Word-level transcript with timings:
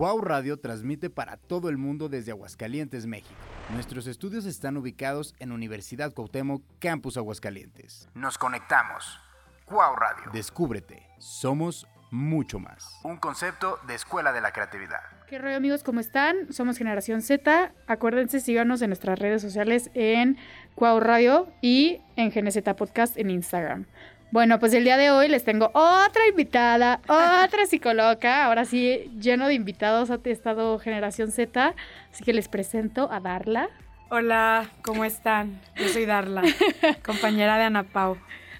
Cuau 0.00 0.22
Radio 0.22 0.58
transmite 0.58 1.10
para 1.10 1.36
todo 1.36 1.68
el 1.68 1.76
mundo 1.76 2.08
desde 2.08 2.30
Aguascalientes, 2.30 3.04
México. 3.04 3.34
Nuestros 3.74 4.06
estudios 4.06 4.46
están 4.46 4.78
ubicados 4.78 5.34
en 5.40 5.52
Universidad 5.52 6.14
Cuauhtémoc, 6.14 6.62
Campus 6.78 7.18
Aguascalientes. 7.18 8.08
Nos 8.14 8.38
conectamos. 8.38 9.20
Cuau 9.66 9.94
Radio. 9.96 10.30
Descúbrete. 10.32 11.06
Somos 11.18 11.86
mucho 12.10 12.58
más. 12.58 12.98
Un 13.04 13.18
concepto 13.18 13.78
de 13.86 13.94
Escuela 13.94 14.32
de 14.32 14.40
la 14.40 14.52
Creatividad. 14.52 15.00
¿Qué 15.28 15.38
rollo 15.38 15.56
amigos? 15.56 15.82
¿Cómo 15.82 16.00
están? 16.00 16.50
Somos 16.50 16.78
Generación 16.78 17.20
Z. 17.20 17.74
Acuérdense, 17.86 18.40
síganos 18.40 18.80
en 18.80 18.88
nuestras 18.88 19.18
redes 19.18 19.42
sociales 19.42 19.90
en 19.92 20.38
Cuau 20.76 20.98
Radio 21.00 21.52
y 21.60 22.00
en 22.16 22.30
GNZ 22.30 22.62
Podcast 22.74 23.18
en 23.18 23.28
Instagram. 23.28 23.84
Bueno, 24.32 24.60
pues 24.60 24.72
el 24.74 24.84
día 24.84 24.96
de 24.96 25.10
hoy 25.10 25.26
les 25.26 25.42
tengo 25.42 25.72
otra 25.74 26.22
invitada, 26.30 27.00
otra 27.08 27.66
psicóloga. 27.66 28.44
Ahora 28.44 28.64
sí, 28.64 29.10
lleno 29.18 29.48
de 29.48 29.54
invitados 29.54 30.12
ha 30.12 30.20
estado 30.24 30.78
Generación 30.78 31.32
Z. 31.32 31.74
Así 32.12 32.22
que 32.22 32.32
les 32.32 32.46
presento 32.46 33.10
a 33.10 33.18
Darla. 33.18 33.70
Hola, 34.08 34.70
¿cómo 34.82 35.04
están? 35.04 35.60
Yo 35.74 35.88
soy 35.88 36.06
Darla, 36.06 36.42
compañera 37.04 37.58
de 37.58 37.64
Ana 37.64 37.82
Pau. 37.82 38.18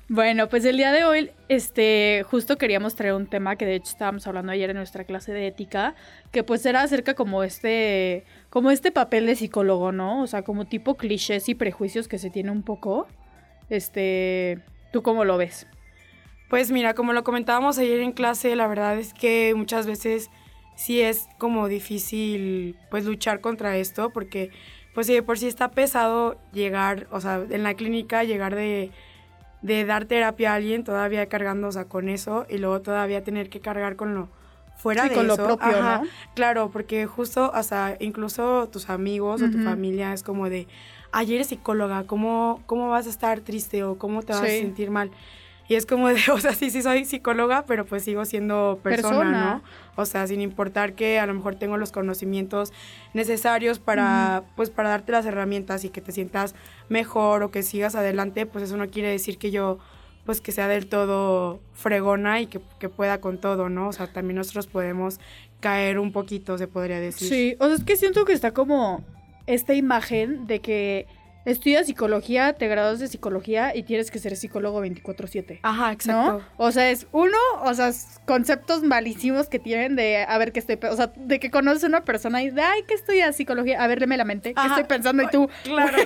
Bueno, 0.08 0.48
pues 0.48 0.64
el 0.64 0.76
día 0.76 0.90
de 0.90 1.04
hoy, 1.04 1.30
este, 1.48 2.24
justo 2.28 2.58
queríamos 2.58 2.96
traer 2.96 3.14
un 3.14 3.28
tema 3.28 3.54
que 3.54 3.64
de 3.64 3.76
hecho 3.76 3.90
estábamos 3.90 4.26
hablando 4.26 4.50
ayer 4.50 4.70
en 4.70 4.76
nuestra 4.76 5.04
clase 5.04 5.32
de 5.32 5.46
ética, 5.46 5.94
que 6.32 6.42
pues 6.42 6.66
era 6.66 6.82
acerca 6.82 7.14
como 7.14 7.44
este, 7.44 8.24
como 8.48 8.72
este 8.72 8.90
papel 8.90 9.26
de 9.26 9.36
psicólogo, 9.36 9.92
¿no? 9.92 10.20
O 10.20 10.26
sea, 10.26 10.42
como 10.42 10.64
tipo 10.64 10.96
clichés 10.96 11.48
y 11.48 11.54
prejuicios 11.54 12.08
que 12.08 12.18
se 12.18 12.28
tiene 12.28 12.50
un 12.50 12.64
poco. 12.64 13.06
Este, 13.68 14.58
¿Tú 14.92 15.02
cómo 15.02 15.24
lo 15.24 15.36
ves? 15.36 15.66
Pues 16.48 16.70
mira, 16.70 16.94
como 16.94 17.12
lo 17.12 17.22
comentábamos 17.22 17.78
ayer 17.78 18.00
en 18.00 18.12
clase, 18.12 18.56
la 18.56 18.66
verdad 18.66 18.98
es 18.98 19.14
que 19.14 19.54
muchas 19.56 19.86
veces 19.86 20.30
sí 20.74 21.00
es 21.00 21.28
como 21.38 21.68
difícil 21.68 22.76
pues 22.90 23.04
luchar 23.04 23.40
contra 23.40 23.76
esto 23.76 24.10
porque 24.10 24.50
pues 24.94 25.06
sí, 25.06 25.20
por 25.20 25.38
sí 25.38 25.46
está 25.46 25.70
pesado 25.70 26.36
llegar, 26.52 27.06
o 27.12 27.20
sea, 27.20 27.44
en 27.48 27.62
la 27.62 27.74
clínica 27.74 28.24
llegar 28.24 28.56
de, 28.56 28.90
de 29.62 29.84
dar 29.84 30.06
terapia 30.06 30.52
a 30.52 30.54
alguien 30.56 30.82
todavía 30.82 31.26
cargando, 31.26 31.68
o 31.68 31.72
sea, 31.72 31.84
con 31.84 32.08
eso 32.08 32.46
y 32.48 32.58
luego 32.58 32.80
todavía 32.80 33.22
tener 33.22 33.48
que 33.48 33.60
cargar 33.60 33.94
con 33.94 34.14
lo 34.14 34.28
fuera 34.76 35.08
de 35.08 35.14
con 35.14 35.28
lo 35.28 35.36
propio, 35.36 35.82
¿no? 35.82 36.02
Claro, 36.34 36.70
porque 36.70 37.06
justo, 37.06 37.52
o 37.54 37.62
sea, 37.62 37.96
incluso 38.00 38.68
tus 38.68 38.88
amigos 38.88 39.42
o 39.42 39.50
tu 39.50 39.58
familia 39.58 40.12
es 40.14 40.22
como 40.22 40.48
de, 40.48 40.66
ayer 41.12 41.36
eres 41.36 41.48
psicóloga, 41.48 42.04
¿cómo, 42.04 42.62
¿cómo 42.66 42.88
vas 42.88 43.06
a 43.06 43.10
estar 43.10 43.40
triste 43.40 43.84
o 43.84 43.98
cómo 43.98 44.22
te 44.22 44.32
vas 44.32 44.42
a 44.42 44.46
sentir 44.46 44.90
mal? 44.90 45.10
Y 45.70 45.76
es 45.76 45.86
como 45.86 46.08
de, 46.08 46.16
o 46.32 46.40
sea, 46.40 46.52
sí, 46.52 46.68
sí 46.70 46.82
soy 46.82 47.04
psicóloga, 47.04 47.64
pero 47.64 47.86
pues 47.86 48.02
sigo 48.02 48.24
siendo 48.24 48.80
persona, 48.82 49.54
¿no? 49.54 49.62
O 49.94 50.04
sea, 50.04 50.26
sin 50.26 50.40
importar 50.40 50.94
que 50.94 51.20
a 51.20 51.26
lo 51.26 51.34
mejor 51.34 51.54
tengo 51.54 51.76
los 51.76 51.92
conocimientos 51.92 52.72
necesarios 53.14 53.78
para, 53.78 54.42
pues, 54.56 54.68
para 54.68 54.88
darte 54.88 55.12
las 55.12 55.26
herramientas 55.26 55.84
y 55.84 55.90
que 55.90 56.00
te 56.00 56.10
sientas 56.10 56.56
mejor 56.88 57.44
o 57.44 57.52
que 57.52 57.62
sigas 57.62 57.94
adelante, 57.94 58.46
pues 58.46 58.64
eso 58.64 58.76
no 58.76 58.88
quiere 58.88 59.10
decir 59.10 59.38
que 59.38 59.52
yo, 59.52 59.78
pues, 60.26 60.40
que 60.40 60.50
sea 60.50 60.66
del 60.66 60.88
todo 60.88 61.60
fregona 61.72 62.40
y 62.40 62.48
que, 62.48 62.60
que 62.80 62.88
pueda 62.88 63.20
con 63.20 63.38
todo, 63.38 63.68
¿no? 63.68 63.90
O 63.90 63.92
sea, 63.92 64.12
también 64.12 64.38
nosotros 64.38 64.66
podemos 64.66 65.20
caer 65.60 66.00
un 66.00 66.10
poquito, 66.10 66.58
se 66.58 66.66
podría 66.66 66.98
decir. 66.98 67.28
Sí, 67.28 67.56
o 67.60 67.66
sea, 67.66 67.76
es 67.76 67.84
que 67.84 67.94
siento 67.94 68.24
que 68.24 68.32
está 68.32 68.52
como 68.52 69.04
esta 69.54 69.74
imagen 69.74 70.46
de 70.46 70.60
que 70.60 71.06
estudias 71.46 71.86
psicología, 71.86 72.52
te 72.52 72.68
graduas 72.68 73.00
de 73.00 73.08
psicología 73.08 73.74
y 73.74 73.82
tienes 73.82 74.10
que 74.10 74.18
ser 74.18 74.36
psicólogo 74.36 74.82
24/7. 74.84 75.60
Ajá, 75.62 75.90
exacto. 75.90 76.42
O 76.58 76.70
sea, 76.70 76.90
es 76.90 77.06
uno, 77.12 77.36
o 77.62 77.72
sea, 77.72 77.90
conceptos 78.26 78.82
malísimos 78.82 79.48
que 79.48 79.58
tienen 79.58 79.96
de, 79.96 80.18
a 80.28 80.36
ver, 80.36 80.52
qué 80.52 80.60
estoy, 80.60 80.78
o 80.88 80.94
sea, 80.96 81.12
de 81.16 81.40
que 81.40 81.50
conoces 81.50 81.82
a 81.84 81.86
una 81.86 82.04
persona 82.04 82.42
y 82.42 82.50
de, 82.50 82.60
ay, 82.60 82.82
¿qué 82.86 82.92
estudias 82.94 83.34
psicología? 83.36 83.82
A 83.82 83.86
ver, 83.86 84.00
léeme 84.00 84.18
la 84.18 84.26
mente, 84.26 84.52
¿qué 84.52 84.66
estoy 84.66 84.84
pensando? 84.84 85.22
Y 85.22 85.28
tú, 85.28 85.48
claro. 85.64 85.96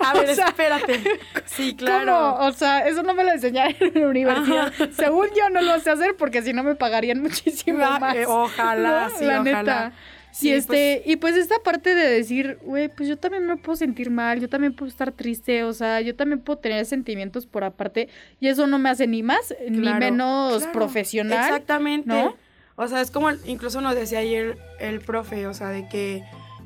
a 0.00 0.14
ver, 0.14 0.30
espérate. 0.30 1.00
Sí, 1.44 1.74
claro. 1.74 2.36
O 2.36 2.52
sea, 2.52 2.86
eso 2.86 3.02
no 3.02 3.14
me 3.14 3.24
lo 3.24 3.32
enseñaron 3.32 3.74
en 3.80 4.00
la 4.00 4.06
universidad. 4.08 4.72
Según 4.96 5.26
yo 5.36 5.50
no 5.50 5.60
lo 5.60 5.78
sé 5.80 5.90
hacer 5.90 6.14
porque 6.16 6.40
si 6.40 6.52
no 6.52 6.62
me 6.62 6.76
pagarían 6.76 7.20
muchísimo 7.20 7.84
Ah, 7.84 7.98
más. 7.98 8.14
eh, 8.14 8.26
ojalá, 8.26 9.10
sí, 9.18 9.24
la 9.24 9.40
ojalá. 9.40 9.58
neta. 9.62 9.92
Sí, 10.32 10.48
y 10.48 10.52
este, 10.52 11.02
y 11.04 11.16
pues 11.16 11.36
esta 11.36 11.56
parte 11.62 11.94
de 11.94 12.08
decir, 12.08 12.58
güey, 12.62 12.88
pues 12.88 13.08
yo 13.08 13.18
también 13.18 13.46
me 13.46 13.56
puedo 13.58 13.76
sentir 13.76 14.10
mal, 14.10 14.40
yo 14.40 14.48
también 14.48 14.74
puedo 14.74 14.88
estar 14.88 15.12
triste, 15.12 15.62
o 15.62 15.72
sea, 15.74 16.00
yo 16.00 16.16
también 16.16 16.40
puedo 16.40 16.58
tener 16.58 16.86
sentimientos 16.86 17.44
por 17.46 17.64
aparte, 17.64 18.08
y 18.40 18.48
eso 18.48 18.66
no 18.66 18.78
me 18.78 18.88
hace 18.88 19.06
ni 19.06 19.22
más 19.22 19.54
ni 19.68 19.92
menos 19.92 20.56
claro, 20.62 20.72
profesional. 20.72 21.44
Exactamente. 21.44 22.08
¿no? 22.08 22.34
O 22.76 22.88
sea, 22.88 23.02
es 23.02 23.10
como 23.10 23.30
incluso 23.44 23.82
nos 23.82 23.94
decía 23.94 24.20
ayer 24.20 24.56
el 24.80 25.00
profe, 25.00 25.46
o 25.46 25.52
sea, 25.54 25.68
de 25.68 25.86
que 25.88 26.22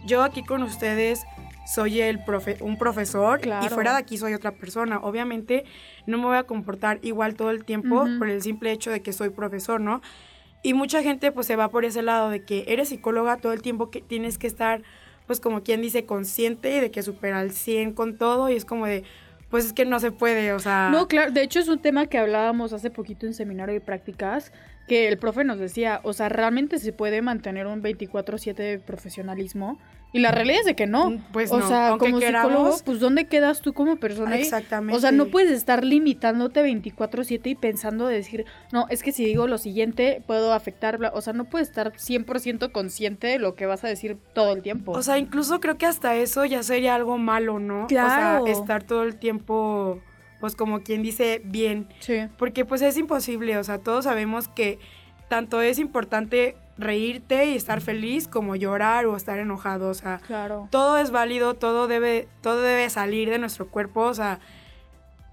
yo 0.06 0.22
aquí 0.22 0.44
con 0.44 0.62
ustedes 0.62 1.24
soy 1.66 2.00
el 2.00 2.22
profe, 2.22 2.58
un 2.60 2.78
profesor 2.78 3.40
Claro. 3.40 3.66
y 3.66 3.68
fuera 3.68 3.90
de 3.92 3.98
aquí 3.98 4.16
soy 4.16 4.34
otra 4.34 4.52
persona. 4.52 5.00
Obviamente 5.00 5.64
no 6.06 6.16
me 6.18 6.26
voy 6.26 6.36
a 6.36 6.44
comportar 6.44 7.00
igual 7.02 7.34
todo 7.34 7.50
el 7.50 7.64
tiempo 7.64 8.06
por 8.18 8.28
el 8.28 8.40
simple 8.40 8.70
hecho 8.70 8.92
de 8.92 9.02
que 9.02 9.12
soy 9.12 9.30
profesor, 9.30 9.80
¿no? 9.80 10.00
Y 10.66 10.74
mucha 10.74 11.00
gente 11.00 11.30
pues 11.30 11.46
se 11.46 11.54
va 11.54 11.68
por 11.68 11.84
ese 11.84 12.02
lado 12.02 12.28
de 12.28 12.42
que 12.42 12.64
eres 12.66 12.88
psicóloga 12.88 13.36
todo 13.36 13.52
el 13.52 13.62
tiempo 13.62 13.88
que 13.88 14.00
tienes 14.00 14.36
que 14.36 14.48
estar 14.48 14.82
pues 15.28 15.38
como 15.38 15.62
quien 15.62 15.80
dice 15.80 16.06
consciente 16.06 16.76
y 16.76 16.80
de 16.80 16.90
que 16.90 17.04
supera 17.04 17.38
al 17.38 17.52
100 17.52 17.92
con 17.92 18.18
todo 18.18 18.50
y 18.50 18.56
es 18.56 18.64
como 18.64 18.84
de 18.84 19.04
pues 19.48 19.64
es 19.64 19.72
que 19.72 19.84
no 19.84 20.00
se 20.00 20.10
puede, 20.10 20.52
o 20.52 20.58
sea, 20.58 20.88
No, 20.90 21.06
claro, 21.06 21.30
de 21.30 21.42
hecho 21.42 21.60
es 21.60 21.68
un 21.68 21.78
tema 21.78 22.06
que 22.06 22.18
hablábamos 22.18 22.72
hace 22.72 22.90
poquito 22.90 23.26
en 23.26 23.34
seminario 23.34 23.74
de 23.74 23.80
prácticas, 23.80 24.52
que 24.88 25.06
el 25.06 25.18
profe 25.18 25.44
nos 25.44 25.60
decía, 25.60 26.00
o 26.02 26.12
sea, 26.12 26.28
realmente 26.28 26.80
se 26.80 26.92
puede 26.92 27.22
mantener 27.22 27.68
un 27.68 27.80
24/7 27.80 28.54
de 28.64 28.80
profesionalismo, 28.80 29.78
y 30.12 30.20
la 30.20 30.30
realidad 30.30 30.60
es 30.60 30.66
de 30.66 30.74
que 30.74 30.86
no. 30.86 31.20
Pues 31.32 31.50
o 31.50 31.58
no, 31.58 31.68
sea, 31.68 31.88
aunque 31.88 32.06
como 32.06 32.20
psicólogo, 32.20 32.48
queramos. 32.48 32.82
pues 32.82 33.00
¿dónde 33.00 33.26
quedas 33.26 33.60
tú 33.60 33.74
como 33.74 33.96
persona? 33.96 34.36
Exactamente. 34.38 34.96
O 34.96 35.00
sea, 35.00 35.12
no 35.12 35.26
puedes 35.26 35.50
estar 35.50 35.84
limitándote 35.84 36.62
24/7 36.62 37.50
y 37.50 37.54
pensando 37.54 38.06
de 38.06 38.14
decir, 38.14 38.46
no, 38.72 38.86
es 38.88 39.02
que 39.02 39.12
si 39.12 39.24
digo 39.24 39.46
lo 39.46 39.58
siguiente 39.58 40.22
puedo 40.26 40.52
afectar, 40.52 40.96
bla". 40.98 41.10
o 41.14 41.20
sea, 41.20 41.32
no 41.32 41.44
puedes 41.44 41.68
estar 41.68 41.92
100% 41.92 42.72
consciente 42.72 43.26
de 43.26 43.38
lo 43.38 43.54
que 43.54 43.66
vas 43.66 43.84
a 43.84 43.88
decir 43.88 44.16
todo 44.32 44.54
el 44.54 44.62
tiempo. 44.62 44.92
O 44.92 45.02
sea, 45.02 45.18
incluso 45.18 45.60
creo 45.60 45.76
que 45.76 45.86
hasta 45.86 46.14
eso 46.14 46.44
ya 46.44 46.62
sería 46.62 46.94
algo 46.94 47.18
malo, 47.18 47.58
¿no? 47.58 47.86
Claro. 47.86 48.42
O 48.42 48.46
sea, 48.46 48.52
estar 48.54 48.84
todo 48.84 49.02
el 49.02 49.16
tiempo, 49.16 50.00
pues 50.40 50.56
como 50.56 50.80
quien 50.80 51.02
dice, 51.02 51.42
bien. 51.44 51.88
sí. 52.00 52.28
Porque 52.38 52.64
pues 52.64 52.80
es 52.80 52.96
imposible, 52.96 53.58
o 53.58 53.64
sea, 53.64 53.78
todos 53.78 54.04
sabemos 54.04 54.48
que 54.48 54.78
tanto 55.28 55.60
es 55.60 55.78
importante 55.78 56.56
reírte 56.78 57.46
y 57.46 57.56
estar 57.56 57.80
feliz 57.80 58.28
como 58.28 58.54
llorar 58.56 59.06
o 59.06 59.16
estar 59.16 59.38
enojado, 59.38 59.88
o 59.88 59.94
sea, 59.94 60.18
Claro. 60.26 60.68
todo 60.70 60.98
es 60.98 61.10
válido, 61.10 61.54
todo 61.54 61.86
debe, 61.88 62.28
todo 62.42 62.60
debe 62.60 62.88
salir 62.90 63.30
de 63.30 63.38
nuestro 63.38 63.68
cuerpo, 63.68 64.02
o 64.02 64.14
sea, 64.14 64.40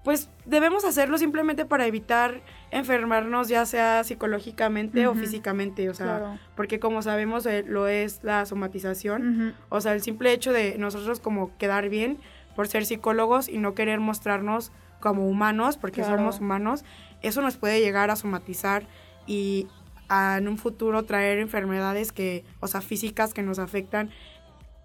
pues 0.04 0.28
debemos 0.44 0.84
hacerlo 0.84 1.16
simplemente 1.16 1.64
para 1.64 1.86
evitar 1.86 2.42
enfermarnos, 2.70 3.48
ya 3.48 3.64
sea 3.64 4.04
psicológicamente 4.04 5.06
o 5.06 5.14
físicamente, 5.14 5.88
o 5.88 5.94
sea, 5.94 6.06
Claro. 6.18 6.38
porque 6.56 6.78
como 6.80 7.00
sabemos 7.02 7.46
eh, 7.46 7.64
lo 7.66 7.88
es 7.88 8.20
la 8.22 8.44
somatización, 8.46 9.54
o 9.70 9.80
sea, 9.80 9.92
el 9.94 10.02
simple 10.02 10.32
hecho 10.32 10.52
de 10.52 10.76
nosotros 10.78 11.20
como 11.20 11.56
quedar 11.56 11.88
bien 11.88 12.18
por 12.56 12.68
ser 12.68 12.84
psicólogos 12.84 13.48
y 13.48 13.58
no 13.58 13.74
querer 13.74 14.00
mostrarnos 14.00 14.72
como 15.00 15.26
humanos, 15.28 15.76
porque 15.76 16.02
Claro. 16.02 16.16
somos 16.18 16.40
humanos, 16.40 16.84
eso 17.22 17.40
nos 17.42 17.56
puede 17.56 17.80
llegar 17.80 18.10
a 18.10 18.16
somatizar 18.16 18.86
y 19.26 19.66
a, 20.08 20.38
en 20.38 20.48
un 20.48 20.58
futuro 20.58 21.04
traer 21.04 21.38
enfermedades 21.38 22.12
que, 22.12 22.44
o 22.60 22.66
sea, 22.66 22.80
físicas 22.80 23.34
que 23.34 23.42
nos 23.42 23.58
afectan 23.58 24.10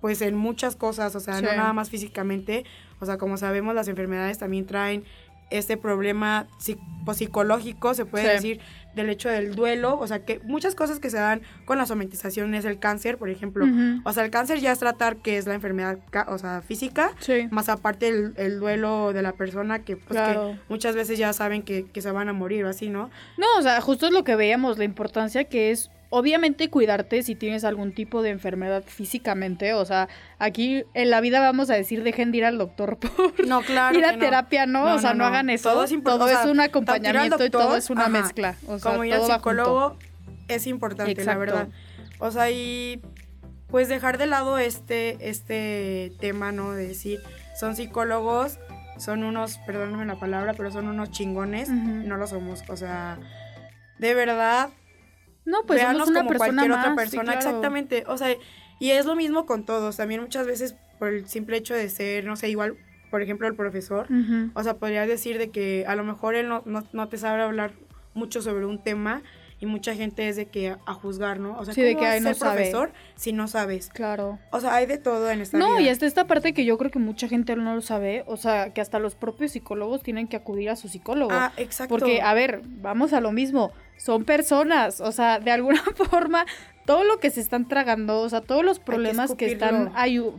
pues 0.01 0.21
en 0.21 0.35
muchas 0.35 0.75
cosas, 0.75 1.15
o 1.15 1.19
sea, 1.19 1.41
no 1.41 1.53
nada 1.53 1.73
más 1.73 1.89
físicamente, 1.89 2.63
o 3.01 3.05
sea, 3.05 3.17
como 3.17 3.35
sabemos 3.35 3.75
las 3.75 3.87
enfermedades 3.89 4.37
también 4.37 4.65
traen 4.65 5.03
este 5.49 5.77
problema 5.77 6.47
psi- 6.59 6.77
psicológico, 7.13 7.93
se 7.93 8.05
puede 8.05 8.25
Sí. 8.25 8.29
decir, 8.31 8.59
del 8.95 9.09
hecho 9.09 9.29
del 9.29 9.55
duelo, 9.55 9.97
o 9.99 10.07
sea, 10.07 10.25
que 10.25 10.39
muchas 10.43 10.75
cosas 10.75 10.99
que 10.99 11.09
se 11.09 11.17
dan 11.17 11.41
con 11.65 11.77
la 11.77 11.85
somatización 11.85 12.53
es 12.55 12.65
el 12.65 12.79
cáncer, 12.79 13.17
por 13.17 13.29
ejemplo, 13.29 13.65
o 14.03 14.13
sea, 14.13 14.25
el 14.25 14.31
cáncer 14.31 14.59
ya 14.59 14.71
es 14.71 14.79
tratar 14.79 15.17
que 15.17 15.37
es 15.37 15.45
la 15.47 15.53
enfermedad, 15.53 15.99
o 16.27 16.37
sea, 16.37 16.61
física, 16.61 17.11
Sí. 17.19 17.47
más 17.51 17.69
aparte 17.69 18.07
el, 18.09 18.33
el 18.37 18.59
duelo 18.59 19.13
de 19.13 19.21
la 19.21 19.33
persona 19.33 19.79
que, 19.79 19.95
pues, 19.95 20.09
Claro. 20.19 20.51
que 20.53 20.59
muchas 20.69 20.95
veces 20.95 21.17
ya 21.17 21.31
saben 21.33 21.61
que, 21.61 21.85
que 21.85 22.01
se 22.01 22.11
van 22.11 22.29
a 22.29 22.33
morir 22.33 22.65
o 22.65 22.69
así, 22.69 22.89
¿no? 22.89 23.09
No, 23.37 23.45
o 23.57 23.61
sea, 23.61 23.79
justo 23.81 24.07
es 24.07 24.11
lo 24.11 24.23
que 24.23 24.35
veíamos, 24.35 24.77
la 24.77 24.83
importancia 24.85 25.43
que 25.45 25.71
es, 25.71 25.91
obviamente, 26.09 26.69
cuidarte 26.69 27.23
si 27.23 27.35
tienes 27.35 27.63
algún 27.63 27.93
tipo 27.93 28.21
de 28.21 28.29
enfermedad 28.31 28.83
físicamente. 28.85 29.73
O 29.73 29.85
sea, 29.85 30.09
aquí 30.39 30.83
en 30.93 31.09
la 31.09 31.21
vida 31.21 31.39
vamos 31.39 31.69
a 31.69 31.75
decir, 31.75 32.03
dejen 32.03 32.31
de 32.31 32.39
ir 32.39 32.45
al 32.45 32.57
doctor 32.57 32.97
por 32.99 33.47
No, 33.47 33.61
claro. 33.61 33.97
ir 33.97 34.05
a 34.05 34.13
no. 34.13 34.19
terapia, 34.19 34.65
¿no? 34.65 34.85
No, 34.85 34.95
o 34.95 34.99
sea, 34.99 35.13
no, 35.13 35.25
hagan 35.25 35.49
eso. 35.49 35.69
Todo 35.71 35.83
es 35.83 35.91
importante, 35.91 36.33
Todo 36.33 36.43
es 36.43 36.49
un 36.49 36.59
acompañamiento 36.59 37.45
y 37.45 37.49
todo 37.49 37.75
es 37.77 37.89
una 37.89 38.03
ajá, 38.03 38.09
mezcla. 38.09 38.55
O 38.67 38.79
sea, 38.79 38.91
como 38.91 39.03
ir 39.05 39.15
todo 39.15 39.27
psicólogo 39.27 39.97
es 40.47 40.67
importante, 40.67 41.13
la 41.15 41.21
Exacto. 41.21 41.39
verdad. 41.39 41.67
O 42.19 42.31
sea, 42.31 42.49
y 42.51 43.01
pues 43.67 43.87
dejar 43.87 44.17
de 44.17 44.25
lado 44.25 44.57
este, 44.57 45.29
este 45.29 46.11
tema, 46.19 46.51
¿no? 46.51 46.71
De 46.71 46.87
decir, 46.87 47.19
son 47.57 47.75
psicólogos, 47.75 48.57
son 48.97 49.23
unos, 49.23 49.59
perdónenme 49.59 50.05
la 50.05 50.19
palabra, 50.19 50.53
pero 50.55 50.71
son 50.71 50.87
unos 50.87 51.11
chingones. 51.11 51.69
No 51.69 52.17
lo 52.17 52.25
somos. 52.25 52.63
O 52.67 52.75
sea, 52.75 53.19
de 53.99 54.13
verdad, 54.15 54.69
No, 55.49 55.63
pues 55.65 55.81
somos 55.81 56.07
una 56.07 56.19
como 56.19 56.29
persona 56.29 56.61
cualquier 56.61 56.79
otra 56.79 56.95
persona, 56.95 57.33
exactamente. 57.33 58.03
O 58.07 58.17
sea, 58.17 58.35
y 58.79 58.91
es 58.91 59.05
lo 59.05 59.15
mismo 59.15 59.45
con 59.45 59.65
todos. 59.65 59.97
También 59.97 60.21
muchas 60.21 60.45
veces 60.45 60.75
por 60.99 61.09
el 61.09 61.27
simple 61.27 61.57
hecho 61.57 61.73
de 61.73 61.89
ser, 61.89 62.25
no 62.25 62.35
sé, 62.35 62.49
igual, 62.49 62.77
por 63.09 63.21
ejemplo, 63.21 63.47
el 63.47 63.55
profesor. 63.55 64.07
O 64.53 64.63
sea, 64.63 64.75
podría 64.75 65.05
decir 65.07 65.37
de 65.37 65.49
que 65.49 65.85
a 65.87 65.95
lo 65.95 66.03
mejor 66.03 66.35
él 66.35 66.47
no, 66.47 66.61
no, 66.65 66.83
no 66.93 67.09
te 67.09 67.17
sabe 67.17 67.41
hablar 67.41 67.71
mucho 68.13 68.41
sobre 68.41 68.65
un 68.65 68.83
tema 68.83 69.23
y 69.61 69.65
mucha 69.65 69.93
gente 69.93 70.29
es 70.29 70.35
de 70.35 70.45
que 70.45 70.75
a 70.85 70.93
juzgar, 70.93 71.39
¿no? 71.39 71.57
O 71.57 71.65
sea, 71.65 71.73
sí, 71.73 71.81
de 71.81 71.95
que 71.95 72.05
hay 72.05 72.21
no 72.21 72.33
profesor 72.33 72.91
si 73.15 73.33
no 73.33 73.47
sabes? 73.47 73.89
Claro. 73.89 74.39
O 74.51 74.61
sea, 74.61 74.75
hay 74.75 74.85
de 74.85 74.97
todo 74.97 75.29
en 75.29 75.41
esta 75.41 75.57
No, 75.57 75.79
y 75.79 75.89
hasta 75.89 76.05
esta 76.05 76.27
parte 76.27 76.53
que 76.53 76.63
yo 76.63 76.77
creo 76.77 76.91
que 76.91 76.99
mucha 76.99 77.27
gente 77.27 77.55
no 77.55 77.75
lo 77.75 77.81
sabe, 77.81 78.23
o 78.27 78.37
sea, 78.37 78.73
que 78.73 78.79
hasta 78.81 78.99
los 78.99 79.15
propios 79.15 79.51
psicólogos 79.51 80.01
tienen 80.01 80.27
que 80.27 80.37
acudir 80.37 80.69
a 80.69 80.75
su 80.75 80.87
psicólogo. 80.87 81.31
Ah, 81.33 81.51
exacto. 81.57 81.97
Porque, 81.97 82.21
a 82.21 82.33
ver, 82.33 82.61
vamos 82.65 83.11
a 83.11 83.19
lo 83.19 83.31
mismo, 83.31 83.73
son 83.99 84.23
personas, 84.23 85.01
o 85.01 85.11
sea, 85.11 85.39
de 85.39 85.51
alguna 85.51 85.83
forma 86.09 86.45
todo 86.85 87.03
lo 87.03 87.19
que 87.19 87.29
se 87.29 87.39
están 87.39 87.67
tragando, 87.67 88.21
o 88.21 88.29
sea, 88.29 88.41
todos 88.41 88.65
los 88.65 88.79
problemas 88.79 89.35
que, 89.35 89.45
están 89.45 89.91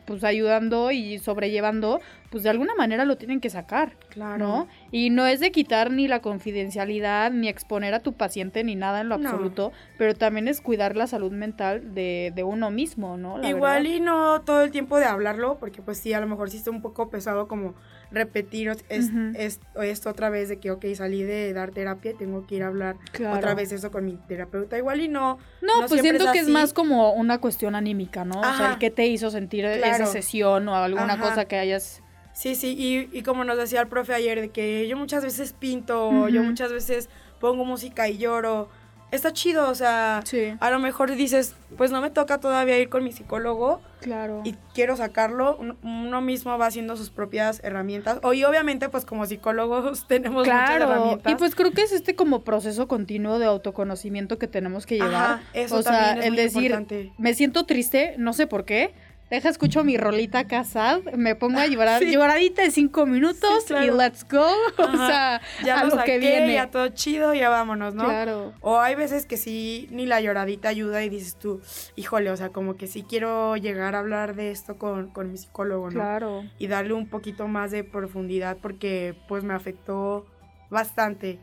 pues, 0.04 0.24
ayudando 0.24 0.90
y 0.90 1.20
sobrellevando, 1.20 2.00
pues 2.28 2.42
de 2.42 2.50
alguna 2.50 2.74
manera 2.74 3.04
lo 3.04 3.16
tienen 3.16 3.38
que 3.38 3.50
sacar. 3.50 3.96
Claro. 4.08 4.38
¿No? 4.38 4.68
Y 4.90 5.10
no 5.10 5.28
es 5.28 5.38
de 5.38 5.52
quitar 5.52 5.92
ni 5.92 6.08
la 6.08 6.20
confidencialidad, 6.20 7.30
ni 7.30 7.48
exponer 7.48 7.94
a 7.94 8.00
tu 8.00 8.14
paciente, 8.14 8.64
ni 8.64 8.74
nada 8.74 9.00
en 9.00 9.08
lo 9.08 9.14
absoluto, 9.14 9.70
pero 9.96 10.14
también 10.14 10.48
es 10.48 10.60
cuidar 10.60 10.96
la 10.96 11.06
salud 11.06 11.30
mental 11.30 11.94
de, 11.94 12.32
de 12.34 12.42
uno 12.42 12.72
mismo, 12.72 13.16
¿no? 13.16 13.40
Igual 13.46 13.86
y 13.86 14.00
no 14.00 14.40
todo 14.40 14.62
el 14.62 14.72
tiempo 14.72 14.98
de 14.98 15.04
hablarlo, 15.04 15.58
porque 15.60 15.82
pues 15.82 15.98
sí, 15.98 16.12
a 16.14 16.20
lo 16.20 16.26
mejor 16.26 16.50
sí 16.50 16.56
está 16.56 16.72
un 16.72 16.82
poco 16.82 17.10
pesado 17.10 17.46
como 17.46 17.76
repetir 18.10 18.72
esto 18.88 20.10
otra 20.10 20.30
vez 20.30 20.48
de 20.48 20.58
que, 20.58 20.70
ok, 20.70 20.84
salí 20.94 21.22
de 21.22 21.52
dar 21.52 21.70
terapia 21.70 22.10
y 22.10 22.14
tengo 22.14 22.46
que 22.46 22.56
ir 22.56 22.64
a 22.64 22.66
hablar 22.66 22.96
otra 23.32 23.49
vez 23.54 23.72
eso 23.72 23.90
con 23.90 24.04
mi 24.04 24.16
terapeuta. 24.16 24.78
Igual 24.78 25.00
y 25.00 25.08
no. 25.08 25.38
No, 25.60 25.86
pues 25.88 26.00
siento 26.00 26.30
que 26.32 26.38
es 26.38 26.48
más 26.48 26.72
como 26.72 27.12
una 27.12 27.38
cuestión 27.38 27.74
anímica, 27.74 28.24
¿no? 28.24 28.40
O 28.40 28.56
sea, 28.56 28.72
el 28.72 28.78
que 28.78 28.90
te 28.90 29.06
hizo 29.06 29.30
sentir 29.30 29.64
esa 29.64 30.06
sesión 30.06 30.68
o 30.68 30.74
alguna 30.76 31.18
cosa 31.20 31.44
que 31.44 31.56
hayas... 31.56 32.02
Sí, 32.32 32.54
sí, 32.54 32.74
y, 32.78 33.18
y, 33.18 33.22
como 33.22 33.44
nos 33.44 33.58
decía 33.58 33.82
el 33.82 33.88
profe 33.88 34.14
ayer, 34.14 34.40
de 34.40 34.48
que 34.50 34.86
yo 34.88 34.96
muchas 34.96 35.22
veces 35.24 35.52
pinto, 35.52 36.28
yo 36.28 36.42
muchas 36.42 36.72
veces 36.72 37.10
pongo 37.38 37.64
música 37.64 38.08
y 38.08 38.18
lloro 38.18 38.70
está 39.10 39.32
chido, 39.32 39.68
o 39.68 39.74
sea, 39.74 40.22
a 40.60 40.70
lo 40.70 40.78
mejor 40.78 41.14
dices, 41.14 41.54
pues 41.76 41.90
no 41.90 42.00
me 42.00 42.10
toca 42.10 42.38
todavía 42.38 42.78
ir 42.78 42.88
con 42.88 43.04
mi 43.04 43.12
psicólogo. 43.12 43.80
Claro. 44.00 44.40
Y 44.44 44.54
quiero 44.74 44.96
sacarlo, 44.96 45.58
uno 45.82 46.20
mismo 46.22 46.56
va 46.56 46.66
haciendo 46.66 46.96
sus 46.96 47.10
propias 47.10 47.60
herramientas. 47.62 48.18
O, 48.22 48.32
y 48.32 48.44
obviamente, 48.44 48.88
pues 48.88 49.04
como 49.04 49.26
psicólogos 49.26 50.06
tenemos 50.08 50.46
muchas 50.46 50.70
herramientas. 50.70 51.32
Y 51.32 51.36
pues 51.36 51.54
creo 51.54 51.72
que 51.72 51.82
es 51.82 51.92
este 51.92 52.14
como 52.14 52.42
proceso 52.42 52.88
continuo 52.88 53.38
de 53.38 53.46
autoconocimiento 53.46 54.38
que 54.38 54.46
tenemos 54.46 54.86
que 54.86 54.96
llevar. 54.96 55.40
eso 55.52 55.76
o 55.76 55.82
sea, 55.82 56.14
el 56.14 56.36
decir, 56.36 57.12
me 57.18 57.34
siento 57.34 57.66
triste, 57.66 58.14
no 58.16 58.32
sé 58.32 58.46
por 58.46 58.64
qué 58.64 58.94
deja 59.30 59.48
escucho 59.48 59.84
mi 59.84 59.96
rolita 59.96 60.46
casad, 60.46 61.02
me 61.16 61.36
pongo 61.36 61.60
a 61.60 61.66
llorar, 61.66 62.02
lloradita 62.02 62.62
de 62.62 62.70
cinco 62.72 63.06
minutos 63.06 63.64
y 63.70 63.90
let's 63.90 64.26
go. 64.28 64.46
O 64.80 64.96
sea, 64.96 65.40
ya 65.64 65.80
a 65.80 65.84
lo, 65.84 66.02
que 66.04 66.18
viene. 66.18 66.54
Ya 66.54 66.70
todo 66.70 66.88
chido, 66.88 67.32
ya 67.32 67.48
vámonos, 67.48 67.94
¿no? 67.94 68.04
Claro. 68.04 68.52
O 68.60 68.80
hay 68.80 68.94
veces 68.96 69.26
que 69.26 69.36
sí, 69.36 69.88
ni 69.90 70.04
la 70.04 70.20
lloradita 70.20 70.68
ayuda 70.68 71.04
y 71.04 71.08
dices 71.08 71.36
tú, 71.36 71.60
híjole, 71.96 72.30
o 72.30 72.36
sea, 72.36 72.48
como 72.48 72.76
que 72.76 72.86
sí 72.86 73.04
quiero 73.08 73.56
llegar 73.56 73.94
a 73.94 74.00
hablar 74.00 74.34
de 74.34 74.50
esto 74.50 74.78
con, 74.78 75.10
con 75.10 75.30
mi 75.30 75.38
psicólogo, 75.38 75.90
¿no? 75.90 76.00
Claro. 76.00 76.44
Y 76.58 76.66
darle 76.66 76.94
un 76.94 77.08
poquito 77.08 77.46
más 77.46 77.70
de 77.70 77.84
profundidad 77.84 78.56
porque 78.60 79.14
pues 79.28 79.44
me 79.44 79.54
afectó 79.54 80.26
bastante. 80.70 81.38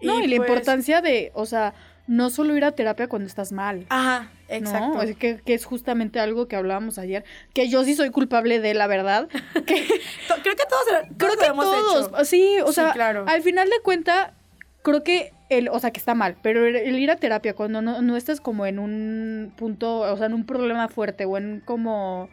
No, 0.00 0.18
y, 0.18 0.26
la 0.26 0.36
pues 0.36 0.48
importancia 0.48 1.00
de, 1.00 1.30
o 1.34 1.46
sea, 1.46 1.74
no 2.06 2.30
solo 2.30 2.56
ir 2.56 2.64
a 2.64 2.72
terapia 2.72 3.08
cuando 3.08 3.26
estás 3.26 3.52
mal. 3.52 3.86
Ajá, 3.88 4.30
exacto. 4.48 4.98
que, 5.18 5.40
es 5.46 5.64
justamente 5.64 6.20
algo 6.20 6.48
que 6.48 6.56
hablábamos 6.56 6.98
ayer, 6.98 7.24
que 7.54 7.68
yo 7.68 7.84
sí 7.84 7.94
soy 7.94 8.10
culpable 8.10 8.60
de, 8.60 8.74
la 8.74 8.86
verdad. 8.86 9.28
creo 9.54 9.64
que 9.64 10.66
todos, 10.68 10.86
creo 11.16 11.36
que 11.36 11.46
todos, 11.46 12.28
sí, 12.28 12.56
o 12.64 12.72
sea, 12.72 12.90
al 13.26 13.42
final 13.42 13.68
de 13.68 13.80
cuenta, 13.82 14.34
creo 14.82 15.02
que 15.02 15.32
el, 15.48 15.68
o 15.68 15.78
sea, 15.78 15.90
que 15.90 15.98
está 15.98 16.14
mal, 16.14 16.36
pero 16.42 16.66
el, 16.66 16.98
ir 16.98 17.10
a 17.10 17.16
terapia 17.16 17.54
cuando 17.54 17.82
no, 17.82 18.02
no 18.02 18.16
estás 18.16 18.40
como 18.40 18.66
en 18.66 18.78
un 18.78 19.52
punto, 19.56 20.00
o 20.00 20.16
sea, 20.16 20.26
en 20.26 20.34
un 20.34 20.46
problema 20.46 20.88
fuerte 20.88 21.24
o 21.24 21.36
en 21.36 21.60
como 21.64 22.28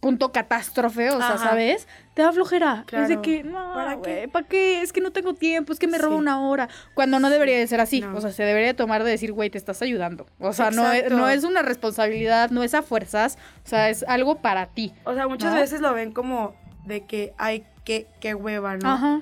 punto 0.00 0.30
catástrofe, 0.30 1.10
o 1.10 1.18
sea, 1.18 1.38
¿sabes? 1.38 1.88
Te 2.14 2.22
da 2.22 2.32
flojera. 2.32 2.84
es 2.92 3.08
de 3.08 3.20
que, 3.20 3.44
no, 3.44 3.74
¿para 3.74 4.00
qué? 4.00 4.28
¿Para 4.30 4.46
qué? 4.46 4.82
Es 4.82 4.92
que 4.92 5.00
no 5.00 5.10
tengo 5.10 5.34
tiempo, 5.34 5.72
es 5.72 5.78
que 5.78 5.86
me 5.86 5.98
roba 5.98 6.16
una 6.16 6.40
hora. 6.40 6.68
Cuando 6.94 7.18
no 7.18 7.30
debería 7.30 7.58
de 7.58 7.66
ser 7.66 7.80
así. 7.80 8.02
O 8.02 8.20
sea, 8.20 8.30
se 8.30 8.42
debería 8.42 8.74
tomar 8.74 9.04
de 9.04 9.10
decir, 9.10 9.32
güey, 9.32 9.50
te 9.50 9.58
estás 9.58 9.82
ayudando. 9.82 10.26
O 10.38 10.52
sea, 10.52 10.70
no 10.70 10.90
es, 10.92 11.10
no 11.10 11.28
es 11.28 11.44
una 11.44 11.62
responsabilidad, 11.62 12.50
no 12.50 12.62
es 12.62 12.74
a 12.74 12.82
fuerzas, 12.82 13.38
o 13.64 13.68
sea, 13.68 13.90
es 13.90 14.04
algo 14.04 14.36
para 14.36 14.66
ti. 14.66 14.92
O 15.04 15.14
sea, 15.14 15.28
muchas 15.28 15.54
veces 15.54 15.80
lo 15.80 15.92
ven 15.94 16.12
como 16.12 16.54
de 16.84 17.04
que 17.04 17.32
hay 17.38 17.64
que, 17.84 18.06
que 18.20 18.34
hueva, 18.34 18.76
¿no? 18.76 18.90
Ajá. 18.90 19.20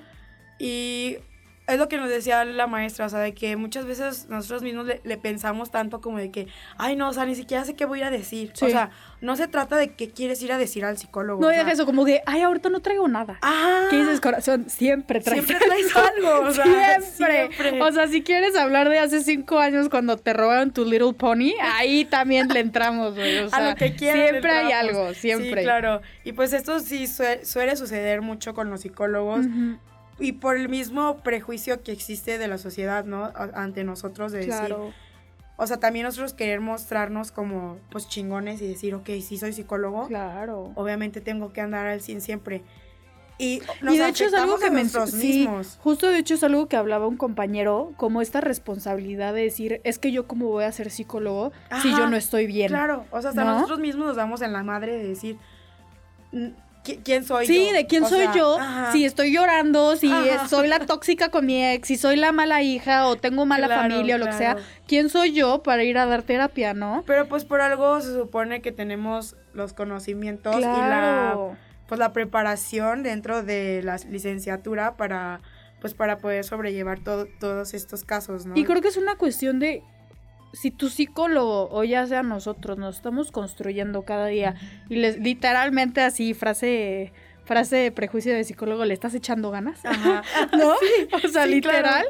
Y 0.58 1.18
es 1.66 1.78
lo 1.78 1.88
que 1.88 1.96
nos 1.96 2.10
decía 2.10 2.44
la 2.44 2.66
maestra, 2.66 3.06
o 3.06 3.08
sea, 3.08 3.20
de 3.20 3.32
que 3.32 3.56
muchas 3.56 3.86
veces 3.86 4.26
nosotros 4.28 4.62
mismos 4.62 4.86
le, 5.02 5.16
pensamos 5.16 5.70
tanto 5.70 6.02
como 6.02 6.18
de 6.18 6.30
que, 6.30 6.46
ay, 6.76 6.94
no, 6.94 7.08
o 7.08 7.12
sea, 7.12 7.24
ni 7.24 7.34
siquiera 7.34 7.64
sé 7.64 7.74
qué 7.74 7.86
voy 7.86 8.00
a 8.00 8.02
ir 8.02 8.06
a 8.08 8.10
decir. 8.10 8.52
O 8.60 8.68
sea, 8.68 8.90
no 9.22 9.34
se 9.36 9.48
trata 9.48 9.76
de 9.76 9.94
qué 9.94 10.10
quieres 10.10 10.42
ir 10.42 10.52
a 10.52 10.58
decir 10.58 10.84
al 10.84 10.98
psicólogo. 10.98 11.40
No, 11.40 11.50
es 11.50 11.66
eso, 11.66 11.86
como 11.86 12.04
de, 12.04 12.22
ay, 12.26 12.42
ahorita 12.42 12.68
no 12.68 12.80
traigo 12.80 13.08
nada. 13.08 13.38
Ah. 13.40 13.86
¿Qué 13.88 13.96
dices, 13.96 14.20
corazón? 14.20 14.68
Siempre 14.68 15.20
traes 15.20 15.44
Siempre 15.44 15.66
traes 15.66 15.96
algo, 15.96 16.48
o 16.48 16.52
sea, 16.52 17.00
siempre. 17.00 17.80
O 17.80 17.92
sea, 17.92 18.08
si 18.08 18.22
quieres 18.22 18.56
hablar 18.56 18.90
de 18.90 18.98
hace 18.98 19.22
cinco 19.22 19.58
años 19.58 19.88
cuando 19.88 20.18
te 20.18 20.34
robaron 20.34 20.70
tu 20.70 20.84
Little 20.84 21.14
Pony, 21.14 21.52
ahí 21.62 22.04
también 22.04 22.48
le 22.48 22.60
entramos, 22.60 23.14
güey. 23.14 23.38
O 23.38 23.48
sea, 23.48 23.58
a 23.68 23.70
lo 23.70 23.76
que 23.76 23.94
quieras. 23.94 24.28
Siempre 24.28 24.50
hay 24.50 24.72
algo, 24.72 25.14
siempre. 25.14 25.60
Sí, 25.60 25.64
claro. 25.64 26.02
Y 26.24 26.32
pues 26.32 26.52
esto 26.52 26.78
sí 26.80 27.06
suele, 27.06 27.76
suceder 27.76 28.20
mucho 28.20 28.52
con 28.52 28.68
los 28.68 28.82
psicólogos 28.82 29.46
y 30.18 30.32
por 30.32 30.56
el 30.56 30.68
mismo 30.68 31.18
prejuicio 31.18 31.82
que 31.82 31.92
existe 31.92 32.38
de 32.38 32.48
la 32.48 32.58
sociedad, 32.58 33.04
¿no? 33.04 33.32
Ante 33.54 33.84
nosotros 33.84 34.32
de 34.32 34.46
decir... 34.46 34.76
O 35.56 35.68
sea, 35.68 35.78
también 35.78 36.04
nosotros 36.04 36.34
querer 36.34 36.60
mostrarnos 36.60 37.30
como, 37.30 37.78
pues, 37.90 38.08
chingones 38.08 38.60
y 38.60 38.66
decir, 38.66 38.92
ok, 38.94 39.08
sí 39.22 39.38
soy 39.38 39.52
psicólogo. 39.52 40.08
Claro. 40.08 40.72
Obviamente 40.74 41.20
tengo 41.20 41.52
que 41.52 41.60
andar 41.60 41.86
al 41.86 42.00
100 42.00 42.20
siempre. 42.22 42.62
Y, 43.36 43.62
y 43.82 43.98
de 43.98 44.08
hecho 44.08 44.24
es 44.24 44.34
algo 44.34 44.58
que 44.58 44.70
me 44.70 44.84
sí, 44.84 45.48
justo 45.80 46.08
de 46.08 46.18
hecho 46.18 46.34
es 46.34 46.44
algo 46.44 46.68
que 46.68 46.76
hablaba 46.76 47.08
un 47.08 47.16
compañero 47.16 47.92
como 47.96 48.22
esta 48.22 48.40
responsabilidad 48.40 49.34
de 49.34 49.42
decir 49.42 49.80
es 49.82 49.98
que 49.98 50.12
yo 50.12 50.28
cómo 50.28 50.46
voy 50.46 50.62
a 50.62 50.70
ser 50.70 50.88
psicólogo 50.88 51.50
si 51.82 51.90
yo 51.90 52.08
no 52.08 52.16
estoy 52.16 52.46
bien 52.46 52.68
claro 52.68 53.06
o 53.10 53.20
sea 53.20 53.30
hasta 53.30 53.42
nosotros 53.42 53.80
mismos 53.80 54.06
nos 54.06 54.16
damos 54.16 54.40
en 54.40 54.52
la 54.52 54.62
madre 54.62 54.96
de 54.96 55.08
decir 55.08 55.38
quién 56.84 57.24
soy 57.24 57.46
sí, 57.46 57.54
yo. 57.54 57.66
Sí, 57.66 57.72
de 57.72 57.86
quién 57.86 58.06
soy 58.06 58.26
yo. 58.34 58.58
Si 58.92 59.04
estoy 59.04 59.32
llorando, 59.32 59.96
si 59.96 60.10
soy 60.48 60.68
la 60.68 60.80
tóxica 60.80 61.30
con 61.30 61.46
mi 61.46 61.64
ex, 61.64 61.88
si 61.88 61.96
soy 61.96 62.16
la 62.16 62.32
mala 62.32 62.62
hija 62.62 63.06
o 63.08 63.16
tengo 63.16 63.46
mala 63.46 63.68
familia 63.68 64.16
o 64.16 64.18
lo 64.18 64.26
que 64.26 64.32
sea. 64.32 64.56
¿Quién 64.86 65.08
soy 65.08 65.32
yo 65.32 65.62
para 65.62 65.82
ir 65.82 65.98
a 65.98 66.06
dar 66.06 66.22
terapia, 66.22 66.74
no? 66.74 67.02
Pero 67.06 67.26
pues 67.28 67.44
por 67.44 67.60
algo 67.60 68.00
se 68.00 68.14
supone 68.14 68.60
que 68.60 68.72
tenemos 68.72 69.36
los 69.52 69.72
conocimientos 69.72 70.56
y 70.56 70.60
la 70.60 71.56
pues 71.86 71.98
la 71.98 72.12
preparación 72.12 73.02
dentro 73.02 73.42
de 73.42 73.82
la 73.82 73.98
licenciatura 74.08 74.96
para 74.96 75.40
pues 75.80 75.92
para 75.92 76.16
poder 76.16 76.44
sobrellevar 76.44 77.00
todos 77.00 77.74
estos 77.74 78.04
casos, 78.04 78.46
¿no? 78.46 78.56
Y 78.56 78.64
creo 78.64 78.80
que 78.80 78.88
es 78.88 78.96
una 78.96 79.16
cuestión 79.16 79.58
de 79.58 79.82
si 80.54 80.70
tu 80.70 80.88
psicólogo 80.88 81.68
o 81.70 81.84
ya 81.84 82.06
sea 82.06 82.22
nosotros 82.22 82.78
nos 82.78 82.96
estamos 82.96 83.30
construyendo 83.30 84.02
cada 84.02 84.26
día 84.26 84.54
y 84.88 84.96
les 84.96 85.18
literalmente 85.18 86.00
así 86.00 86.34
frase 86.34 87.12
frase 87.44 87.76
de 87.76 87.92
prejuicio 87.92 88.32
de 88.34 88.42
psicólogo 88.42 88.84
le 88.84 88.94
estás 88.94 89.14
echando 89.14 89.50
ganas 89.50 89.84
Ajá. 89.84 90.22
no 90.56 90.74
o 91.24 91.28
sea 91.28 91.46
literal. 91.46 92.06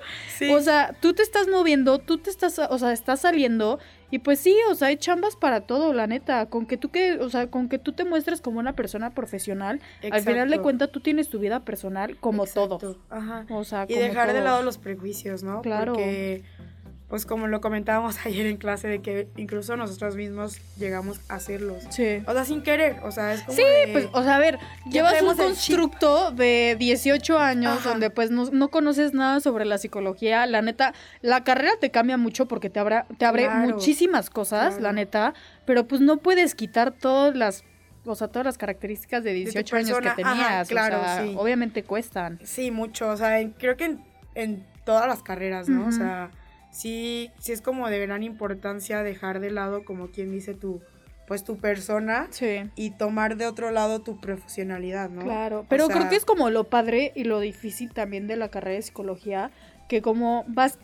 O 0.51 0.61
sea 0.61 0.95
tú 1.01 1.13
te 1.13 1.23
estás 1.23 1.49
moviendo 1.49 1.99
tú 1.99 2.19
te 2.19 2.31
estás 2.31 2.59
o 2.59 2.79
sea 2.79 2.93
estás 2.93 3.21
saliendo 3.21 3.79
y 4.11 4.21
pues 4.21 4.39
sí 4.39 4.57
o 4.71 4.75
sea 4.77 4.89
hay 4.89 4.97
chambas 4.97 5.35
para 5.35 5.63
todo 5.63 5.93
la 5.93 6.07
neta. 6.07 6.47
Con 6.47 6.67
que 6.67 6.77
tú 6.77 6.91
que 6.91 7.15
o 7.15 7.31
sea 7.31 7.51
con 7.51 7.69
que 7.69 7.79
tú 7.79 7.93
te 7.93 8.05
muestres 8.05 8.41
como 8.41 8.61
una 8.61 8.75
persona 8.75 9.11
profesional 9.11 9.81
al 10.09 10.23
final 10.23 10.51
de 10.51 10.61
cuentas 10.61 10.91
tú 10.93 11.01
tienes 11.01 11.29
tu 11.29 11.41
vida 11.41 11.61
personal 11.65 12.17
como 12.19 12.47
todo 12.47 12.79
Ajá. 13.11 13.45
o 13.51 13.65
sea 13.65 13.87
y 13.89 13.95
dejar 13.95 14.33
de 14.33 14.41
lado 14.41 14.63
los 14.63 14.79
prejuicios 14.79 15.43
no 15.43 15.63
claro. 15.63 15.95
Porque 15.95 16.45
pues 17.15 17.27
como 17.27 17.47
lo 17.47 17.61
comentábamos 17.61 18.17
ayer 18.27 18.45
en 18.47 18.57
clase, 18.57 18.89
de 18.89 19.01
que 19.01 19.29
incluso 19.37 19.77
nosotros 19.77 20.17
mismos 20.17 20.61
llegamos 20.77 21.21
a 21.29 21.37
hacerlos. 21.37 21.85
Sí. 21.91 22.25
O 22.27 22.33
sea, 22.33 22.45
sin 22.45 22.65
querer, 22.65 22.97
o 23.05 23.13
sea, 23.13 23.35
es 23.35 23.43
como 23.43 23.57
Sí, 23.57 23.63
pues, 23.93 24.09
o 24.11 24.25
sea, 24.25 24.35
a 24.35 24.39
ver, 24.41 24.59
llevas 24.91 25.23
un 25.23 25.37
constructo 25.37 26.33
de 26.33 26.75
18 26.77 27.39
años 27.39 27.85
donde 27.85 28.11
pues 28.11 28.33
no, 28.33 28.69
conoces 28.69 29.15
nada 29.15 29.39
sobre 29.39 29.65
la 29.65 29.79
psicología, 29.79 30.45
la 30.47 30.61
neta, 30.61 30.93
la 31.23 31.45
carrera 31.45 31.75
te 31.81 31.93
cambia 31.93 32.17
mucho 32.17 32.49
porque 32.49 32.69
te, 32.69 32.81
abra, 32.81 33.07
te 33.17 33.27
abre 33.27 33.49
muchísimas 33.49 34.29
cosas, 34.29 34.81
la 34.81 34.93
neta, 34.93 35.35
pero 35.67 35.87
pues 35.87 36.01
no 36.01 36.17
puedes 36.17 36.57
quitar 36.57 36.91
todas 36.91 37.37
las 37.37 37.63
o 38.05 38.17
sea, 38.17 38.27
todas 38.27 38.45
las 38.45 38.59
características 38.59 39.23
de 39.23 39.35
18 39.35 39.77
años 39.77 39.99
que 40.01 40.11
tenías, 40.11 40.67
claro, 40.67 40.99
o 40.99 41.05
sea, 41.05 41.25
obviamente 41.41 41.85
cuestan. 41.85 42.41
Sí, 42.43 42.73
mucho, 42.73 43.09
o 43.09 43.17
sea, 43.17 43.39
creo 43.57 43.77
que 43.77 43.99
en, 44.35 44.67
todas 44.85 45.07
las 45.07 45.23
carreras, 45.23 45.69
¿no? 45.69 45.87
O 45.87 45.93
sea, 45.93 46.33
sí, 46.75 47.31
sí 47.39 47.53
es 47.53 47.63
como 47.63 47.89
de 47.89 48.01
gran 48.01 48.23
importancia 48.23 49.03
dejar 49.03 49.41
de 49.41 49.51
lado, 49.51 49.85
como 49.85 50.09
quien 50.09 50.31
dice 50.31 50.55
tu, 50.55 50.83
pues 51.27 51.45
tu 51.45 51.57
persona 51.57 52.29
y 52.75 52.91
tomar 52.91 53.37
de 53.37 53.47
otro 53.47 53.71
lado 53.71 54.01
tu 54.01 54.21
profesionalidad, 54.21 55.09
¿no? 55.09 55.23
Claro, 55.23 55.65
pero 55.69 55.89
creo 55.89 56.09
que 56.09 56.17
es 56.17 56.25
como 56.25 56.51
lo 56.51 56.65
padre 56.65 57.13
y 57.15 57.25
lo 57.25 57.41
difícil 57.41 57.93
también 57.93 58.27
de 58.27 58.37
la 58.37 58.49
carrera 58.49 58.77
de 58.77 58.83
psicología, 58.83 59.51
que 59.89 60.03
como 60.03 60.45
vas 60.49 60.79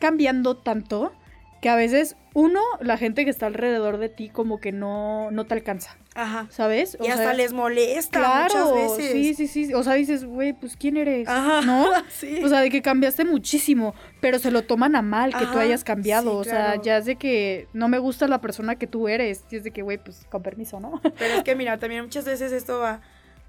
cambiando 0.00 0.56
tanto, 0.56 1.12
que 1.60 1.68
a 1.68 1.76
veces 1.76 2.16
uno, 2.34 2.60
la 2.80 2.98
gente 2.98 3.24
que 3.24 3.30
está 3.30 3.46
alrededor 3.46 3.98
de 3.98 4.08
ti 4.08 4.28
como 4.28 4.60
que 4.60 4.72
no, 4.72 5.30
no 5.30 5.46
te 5.46 5.54
alcanza. 5.54 5.96
Ajá. 6.14 6.46
¿Sabes? 6.50 6.96
y 7.00 7.08
hasta 7.08 7.32
les 7.34 7.52
molesta 7.52 8.18
claro, 8.18 8.74
muchas 8.74 8.98
veces. 8.98 9.12
Sí, 9.12 9.34
sí, 9.34 9.46
sí. 9.46 9.74
O 9.74 9.82
sea, 9.82 9.94
dices, 9.94 10.24
güey, 10.24 10.52
pues 10.52 10.76
¿quién 10.76 10.96
eres? 10.96 11.28
Ajá. 11.28 11.62
¿No? 11.62 11.86
sí. 12.08 12.40
O 12.44 12.48
sea, 12.48 12.60
de 12.60 12.70
que 12.70 12.82
cambiaste 12.82 13.24
muchísimo, 13.24 13.94
pero 14.20 14.38
se 14.38 14.50
lo 14.50 14.62
toman 14.62 14.96
a 14.96 15.02
mal 15.02 15.34
que 15.34 15.46
tú 15.46 15.58
hayas 15.58 15.82
cambiado. 15.82 16.36
o 16.36 16.44
sea, 16.44 16.80
ya 16.80 16.98
es 16.98 17.06
de 17.06 17.16
que 17.16 17.68
no 17.72 17.88
me 17.88 17.98
gusta 17.98 18.28
la 18.28 18.40
persona 18.40 18.76
que 18.76 18.86
tú 18.86 19.08
eres. 19.08 19.44
Y 19.50 19.56
es 19.56 19.64
de 19.64 19.70
que, 19.70 19.82
güey, 19.82 19.98
pues 19.98 20.26
con 20.28 20.42
permiso, 20.42 20.78
¿no? 20.78 21.00
Pero 21.18 21.34
es 21.34 21.42
que 21.42 21.56
mira, 21.56 21.78
también 21.78 22.02
muchas 22.02 22.24
veces 22.24 22.52
esto 22.52 22.78
va 22.78 23.00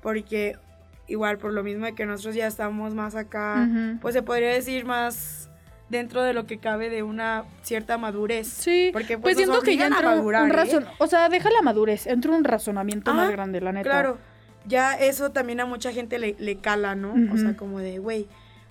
porque 0.02 0.58
igual 1.08 1.38
por 1.38 1.54
lo 1.54 1.64
mismo 1.64 1.86
de 1.86 1.96
que 1.96 2.06
nosotros 2.06 2.36
ya 2.36 2.48
estamos 2.48 2.94
más 2.94 3.16
acá, 3.16 3.68
pues 4.02 4.14
se 4.14 4.22
podría 4.22 4.50
decir 4.50 4.86
más 4.86 5.50
dentro 5.90 6.24
de 6.24 6.34
lo 6.34 6.46
que 6.46 6.58
cabe 6.58 6.90
de 6.90 7.04
una 7.04 7.46
cierta 7.62 7.98
madurez. 7.98 8.48
Sí, 8.48 8.90
porque 8.94 9.18
pues, 9.18 9.36
pues 9.36 9.38
siento 9.38 9.62
que 9.62 9.78
ya 9.78 9.88
entró 9.88 10.22
un 10.22 10.36
¿eh? 10.36 10.50
razón, 10.50 10.86
o 10.98 11.08
sea, 11.08 11.30
deja 11.30 11.50
la 11.50 11.62
madurez, 11.62 12.08
entra 12.08 12.32
un 12.32 12.44
razonamiento 12.44 13.14
más 13.14 13.32
grande, 13.32 13.62
la 13.62 13.72
neta. 13.72 13.90
Claro, 13.90 14.18
ya 14.66 14.94
eso 14.94 15.32
también 15.32 15.60
a 15.60 15.66
mucha 15.66 15.92
gente 15.92 16.20
le, 16.20 16.36
le 16.40 16.58
cala, 16.58 16.96
¿no? 16.96 17.14
O 17.34 17.38
sea, 17.38 17.56
como 17.56 17.80
de, 17.80 18.00
güey, 18.00 18.28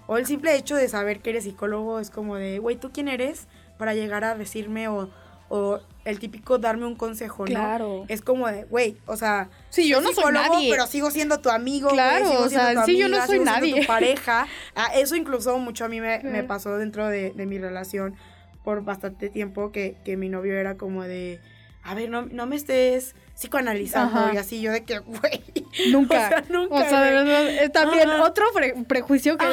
o 0.07 0.19
el 0.19 0.27
simple 0.27 0.55
hecho 0.55 0.77
de 0.77 0.89
saber 0.89 1.21
que 1.21 1.31
eres 1.31 1.45
psicólogo 1.45 1.99
es 1.99 2.11
como 2.11 2.37
de, 2.37 2.59
güey, 2.59 2.77
¿tú 2.77 2.91
quién 2.93 3.09
eres 3.09 3.49
para 3.77 3.95
llegar 3.95 4.25
a 4.25 4.35
decirme 4.35 4.89
o 4.89 5.11
o 5.49 5.81
el 6.05 6.19
típico 6.19 6.59
darme 6.59 6.87
un 6.87 6.95
consejo, 6.95 7.45
¿no? 7.45 7.51
Claro. 7.51 8.05
Es 8.09 8.23
como 8.23 8.47
de, 8.49 8.65
güey, 8.65 8.97
o 9.07 9.17
sea, 9.17 9.49
sí, 9.71 9.89
yo 9.89 10.01
no 10.01 10.13
soy 10.13 10.33
nadie, 10.33 10.71
pero 10.71 10.87
sigo 10.87 11.11
siendo 11.11 11.41
tu 11.41 11.51
amigo, 11.51 11.91
claro, 11.91 12.29
sigo 12.29 12.43
o 12.43 12.49
sea, 12.49 12.85
sí, 12.85 12.97
yo 12.97 13.09
no 13.09 13.25
soy 13.27 13.41
nadie. 13.41 13.81
tu 13.81 13.87
pareja. 13.87 14.47
Ah, 14.75 14.91
eso 14.95 15.17
incluso 15.17 15.59
mucho 15.59 15.85
a 15.85 15.89
mí 15.89 16.01
me, 16.01 16.21
me 16.21 16.45
pasó 16.45 16.77
dentro 16.77 17.09
de, 17.09 17.33
de, 17.33 17.47
mi 17.47 17.59
relación 17.59 18.15
por 18.63 18.85
bastante 18.85 19.29
tiempo 19.29 19.73
que, 19.73 19.97
que 20.05 20.17
mi 20.17 20.29
novio 20.29 20.55
era 20.55 20.77
como 20.77 21.03
de, 21.03 21.41
a 21.87 21.95
ver, 21.95 22.11
no, 22.11 22.23
no 22.23 22.47
me 22.47 22.57
estés 22.57 23.15
psicoanalizando 23.35 24.33
y 24.33 24.39
así 24.39 24.61
yo 24.61 24.73
de 24.73 24.85
que, 24.85 24.99
güey. 24.99 25.43
Nunca. 25.91 26.15
O 26.15 26.29
sea, 26.29 26.45
nunca. 26.49 26.75
O 26.75 26.89
sea, 26.89 27.01
de 27.03 27.11
verdad, 27.13 27.73
también 27.73 28.09
otro 28.11 28.45
prejuicio 28.89 29.37
que 29.37 29.47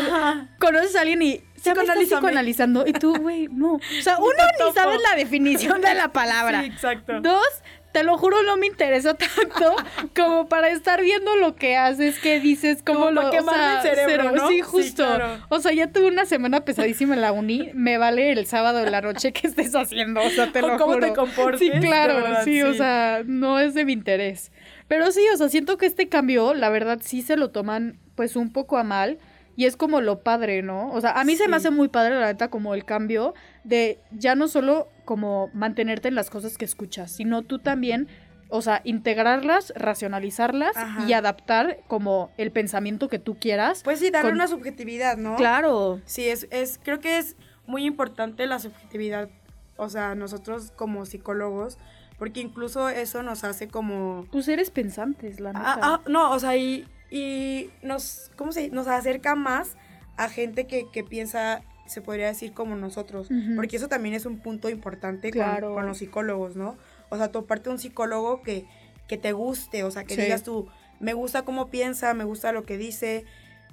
conoces 0.57 0.95
a 0.95 1.01
alguien 1.01 1.21
y 1.21 1.43
se 1.63 1.73
psicoanalizando. 1.73 2.85
Y 2.87 2.93
tú, 2.93 3.15
güey, 3.17 3.47
no. 3.49 3.73
O 3.75 4.01
sea, 4.01 4.17
uno 4.19 4.33
ni 4.65 4.73
sabes 4.73 5.01
la 5.01 5.15
definición 5.15 5.81
de 5.81 5.93
la 5.93 6.07
palabra. 6.13 6.61
Sí, 6.61 6.67
exacto. 6.67 7.21
Dos, 7.21 7.47
te 7.93 8.03
lo 8.03 8.17
juro, 8.17 8.43
no 8.43 8.57
me 8.57 8.65
interesa 8.65 9.13
tanto 9.13 9.75
como 10.15 10.49
para 10.49 10.69
estar 10.69 11.01
viendo 11.01 11.37
lo 11.37 11.55
que 11.55 11.77
haces, 11.77 12.19
que 12.19 12.39
dices, 12.41 12.83
cómo 12.85 13.11
lo... 13.11 13.29
que 13.29 13.37
el 13.37 13.45
cerebro, 13.81 14.31
¿no? 14.31 14.49
Sí, 14.49 14.61
justo. 14.61 15.05
O 15.49 15.59
sea, 15.59 15.71
ya 15.71 15.91
tuve 15.91 16.07
una 16.07 16.25
semana 16.25 16.65
pesadísima 16.65 17.13
en 17.13 17.21
la 17.21 17.31
uni, 17.31 17.69
me 17.73 17.97
vale 17.97 18.31
el 18.31 18.45
sábado 18.45 18.79
de 18.79 18.91
la 18.91 19.01
noche 19.01 19.31
que 19.31 19.47
estés 19.47 19.73
haciendo, 19.75 20.21
o 20.21 20.29
sea, 20.29 20.51
te 20.51 20.61
lo 20.63 20.77
cómo 20.77 20.97
te 20.97 21.13
comportes. 21.13 21.59
Sí, 21.59 21.71
claro, 21.79 22.43
sí, 22.43 22.61
o 22.63 22.73
sea, 22.73 23.21
no 23.25 23.59
es 23.59 23.75
de 23.75 23.85
mi 23.85 23.93
interés. 23.93 24.51
Pero 24.87 25.11
sí, 25.11 25.21
o 25.33 25.37
sea, 25.37 25.47
siento 25.49 25.77
que 25.77 25.85
este 25.85 26.09
cambio, 26.09 26.53
la 26.53 26.69
verdad, 26.69 26.99
sí 27.01 27.21
se 27.21 27.37
lo 27.37 27.51
toman 27.51 27.99
pues 28.15 28.35
un 28.35 28.51
poco 28.51 28.77
a 28.77 28.83
mal. 28.83 29.19
Y 29.55 29.65
es 29.65 29.77
como 29.77 30.01
lo 30.01 30.21
padre, 30.21 30.63
¿no? 30.63 30.91
O 30.91 30.99
sea, 30.99 31.11
a 31.11 31.23
mí 31.23 31.35
se 31.35 31.47
me 31.47 31.57
hace 31.57 31.69
muy 31.69 31.87
padre, 31.87 32.15
la 32.19 32.25
neta, 32.25 32.49
como 32.49 32.73
el 32.73 32.85
cambio 32.85 33.35
de 33.63 33.99
ya 34.09 34.33
no 34.33 34.47
solo 34.47 34.87
como 35.05 35.49
mantenerte 35.53 36.07
en 36.07 36.15
las 36.15 36.29
cosas 36.29 36.57
que 36.57 36.65
escuchas, 36.65 37.11
sino 37.11 37.41
tú 37.41 37.59
también, 37.59 38.07
o 38.49 38.61
sea, 38.61 38.81
integrarlas, 38.83 39.73
racionalizarlas 39.75 40.75
y 41.07 41.13
adaptar 41.13 41.79
como 41.87 42.31
el 42.37 42.51
pensamiento 42.51 43.09
que 43.09 43.19
tú 43.19 43.37
quieras. 43.39 43.81
Pues 43.83 43.99
sí, 43.99 44.09
darle 44.09 44.31
una 44.31 44.47
subjetividad, 44.47 45.17
¿no? 45.17 45.35
Claro. 45.35 46.01
Sí, 46.05 46.27
es, 46.27 46.47
es, 46.51 46.79
creo 46.83 46.99
que 46.99 47.17
es 47.17 47.35
muy 47.65 47.85
importante 47.85 48.45
la 48.45 48.59
subjetividad, 48.59 49.29
o 49.77 49.89
sea, 49.89 50.15
nosotros 50.15 50.71
como 50.75 51.05
psicólogos, 51.05 51.77
porque 52.17 52.41
incluso 52.41 52.89
eso 52.89 53.23
nos 53.23 53.43
hace 53.43 53.67
como... 53.67 54.25
Pues 54.31 54.47
eres 54.47 54.69
pensantes, 54.69 55.39
la 55.39 55.53
neta. 55.53 55.73
Ah, 55.73 55.79
ah, 55.81 56.01
no, 56.07 56.31
o 56.31 56.39
sea, 56.39 56.55
y 56.55 56.85
y 57.13 57.69
nos, 57.83 58.31
¿cómo 58.35 58.51
se 58.51 58.69
Nos 58.69 58.87
acerca 58.87 59.35
más 59.35 59.75
a 60.17 60.29
gente 60.29 60.65
que, 60.65 60.89
que 60.91 61.03
piensa, 61.03 61.61
se 61.85 62.01
podría 62.01 62.27
decir, 62.27 62.53
como 62.53 62.75
nosotros, 62.75 63.29
porque 63.55 63.77
eso 63.77 63.87
también 63.87 64.15
es 64.15 64.25
un 64.25 64.39
punto 64.39 64.69
importante 64.69 65.31
con, 65.31 65.85
los 65.85 65.97
psicólogos, 65.97 66.55
¿no? 66.55 66.77
O 67.09 67.17
sea, 67.17 67.31
toparte 67.31 67.69
un 67.69 67.79
psicólogo 67.79 68.41
que, 68.41 68.65
que 69.07 69.17
te 69.17 69.31
guste, 69.33 69.83
o 69.83 69.91
sea, 69.91 70.03
que 70.03 70.15
digas 70.15 70.43
tú, 70.43 70.67
me 70.99 71.13
gusta 71.13 71.43
cómo 71.43 71.69
piensa, 71.69 72.13
me 72.13 72.23
gusta 72.23 72.51
lo 72.51 72.63
que 72.63 72.77
dice, 72.77 73.25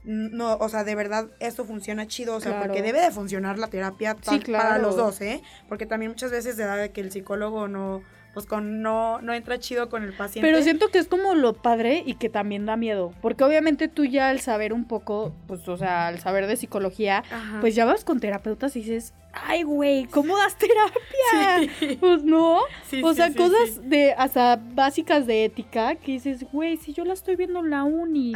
no, 0.04 0.56
o 0.56 0.68
sea, 0.68 0.84
de 0.84 0.94
verdad 0.94 1.28
esto 1.40 1.64
funciona 1.64 2.06
chido, 2.06 2.34
o 2.34 2.40
sea, 2.40 2.60
porque 2.60 2.82
debe 2.82 3.00
de 3.00 3.10
funcionar 3.10 3.58
la 3.58 3.68
terapia 3.68 4.16
para 4.50 4.78
los 4.78 4.96
dos, 4.96 5.20
¿eh? 5.20 5.42
Porque 5.68 5.86
también 5.86 6.10
muchas 6.10 6.30
veces 6.30 6.56
se 6.56 6.64
da 6.64 6.76
de 6.76 6.90
que 6.90 7.00
el 7.00 7.12
psicólogo 7.12 7.68
no 7.68 8.02
pues 8.32 8.46
con 8.46 8.82
no, 8.82 9.20
no 9.20 9.32
entra 9.34 9.58
chido 9.58 9.88
con 9.88 10.04
el 10.04 10.12
paciente. 10.12 10.46
Pero 10.46 10.62
siento 10.62 10.88
que 10.88 10.98
es 10.98 11.08
como 11.08 11.34
lo 11.34 11.54
padre 11.54 12.02
y 12.06 12.14
que 12.14 12.28
también 12.28 12.66
da 12.66 12.76
miedo, 12.76 13.12
porque 13.20 13.44
obviamente 13.44 13.88
tú 13.88 14.04
ya 14.04 14.28
al 14.28 14.40
saber 14.40 14.72
un 14.72 14.84
poco, 14.84 15.34
pues 15.46 15.66
o 15.68 15.76
sea, 15.76 16.06
al 16.06 16.20
saber 16.20 16.46
de 16.46 16.56
psicología, 16.56 17.24
pues 17.60 17.74
ya 17.74 17.84
vas 17.84 18.04
con 18.04 18.20
terapeutas 18.20 18.76
y 18.76 18.80
dices, 18.80 19.14
ay 19.32 19.62
güey, 19.62 20.04
¿cómo 20.06 20.36
das 20.36 20.56
terapia? 20.56 21.98
Pues 21.98 22.22
no, 22.22 22.60
o 23.02 23.14
sea, 23.14 23.32
cosas 23.34 23.88
de 23.88 24.12
hasta 24.12 24.56
básicas 24.56 25.26
de 25.26 25.44
ética 25.44 25.96
que 25.96 26.12
dices, 26.12 26.44
güey, 26.52 26.76
si 26.76 26.92
yo 26.92 27.04
la 27.04 27.14
estoy 27.14 27.36
viendo 27.36 27.60
en 27.60 27.70
la 27.70 27.84
uni 27.84 28.32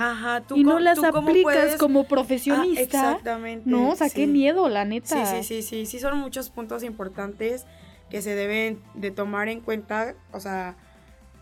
y 0.55 0.65
no 0.65 0.81
las 0.81 1.03
aplicas 1.03 1.77
como 1.77 2.05
profesionista, 2.05 3.01
ah, 3.01 3.13
exactamente. 3.13 3.69
No, 3.69 3.91
o 3.91 3.97
sea, 3.97 4.11
qué 4.11 4.27
miedo, 4.27 4.69
la 4.69 4.85
neta. 4.85 5.25
Sí, 5.25 5.37
sí, 5.37 5.43
sí, 5.45 5.63
sí, 5.63 5.87
sí, 5.87 5.99
son 6.01 6.19
muchos 6.19 6.51
puntos 6.51 6.83
importantes 6.83 7.67
que 8.15 8.23
se 8.23 8.37
deben 8.37 8.81
de 8.95 9.11
tomar 9.11 9.49
en 9.49 9.61
cuenta, 9.61 10.15
o 10.31 10.39
sea, 10.39 10.77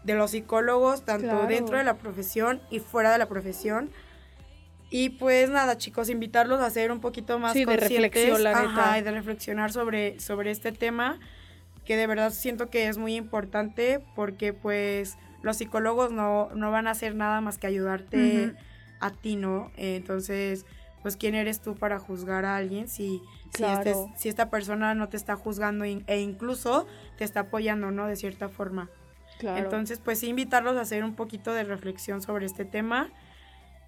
de 0.04 0.14
los 0.14 0.30
psicólogos, 0.30 1.04
tanto 1.04 1.46
dentro 1.46 1.76
de 1.76 1.84
la 1.84 1.98
profesión 1.98 2.62
y 2.70 2.78
fuera 2.78 3.12
de 3.12 3.18
la 3.18 3.28
profesión. 3.28 3.90
Y 4.88 5.10
pues 5.10 5.50
nada, 5.50 5.76
chicos, 5.76 6.08
invitarlos 6.08 6.62
a 6.62 6.70
ser 6.70 6.90
un 6.90 7.00
poquito 7.00 7.38
más 7.38 7.52
sí, 7.52 7.66
de 7.66 7.76
reflexión, 7.76 8.42
la 8.42 8.62
neta. 8.62 8.98
y 8.98 9.02
de 9.02 9.10
reflexionar 9.10 9.70
sobre, 9.70 10.18
sobre 10.18 10.50
este 10.50 10.72
tema, 10.72 11.20
que 11.84 11.98
de 11.98 12.06
verdad 12.06 12.30
siento 12.30 12.70
que 12.70 12.88
es 12.88 12.96
muy 12.96 13.16
importante 13.16 14.02
porque 14.14 14.54
pues 14.54 15.18
los 15.42 15.58
psicólogos 15.58 16.10
no, 16.10 16.48
no 16.54 16.70
van 16.70 16.86
a 16.86 16.92
hacer 16.92 17.14
nada 17.14 17.42
más 17.42 17.58
que 17.58 17.66
ayudarte 17.66 18.54
a 18.98 19.10
ti, 19.10 19.36
¿no? 19.36 19.70
entonces, 19.76 20.64
pues 21.02 21.16
quién 21.16 21.34
eres 21.34 21.60
tú 21.60 21.74
para 21.74 21.98
juzgar 21.98 22.44
a 22.44 22.56
alguien 22.56 22.88
si, 22.88 23.20
este 23.52 23.94
si, 24.16 24.28
esta 24.28 24.48
persona 24.50 24.94
no 24.94 25.08
te 25.08 25.16
está 25.16 25.36
juzgando 25.36 25.84
e 25.84 26.20
incluso 26.20 26.86
te 27.18 27.24
está 27.24 27.40
apoyando, 27.40 27.90
¿no? 27.90 28.06
De 28.06 28.16
cierta 28.16 28.48
forma. 28.48 28.88
Entonces, 29.40 30.00
pues 30.02 30.20
sí, 30.20 30.28
invitarlos 30.28 30.76
a 30.76 30.82
hacer 30.82 31.02
un 31.04 31.14
poquito 31.14 31.52
de 31.52 31.64
reflexión 31.64 32.22
sobre 32.22 32.46
este 32.46 32.64
tema 32.64 33.10